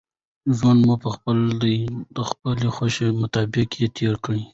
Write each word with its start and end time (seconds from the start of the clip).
ژوند 0.57 0.79
مو 0.87 0.95
خپل 1.15 1.37
دئ، 1.61 1.77
د 2.15 2.17
خپلي 2.29 2.67
خوښي 2.75 3.07
مطابق 3.21 3.69
ئې 3.79 3.87
تېر 3.97 4.13
که! 4.23 4.31